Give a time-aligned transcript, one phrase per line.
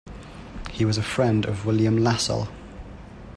[0.71, 2.47] He was a friend of William Lassell.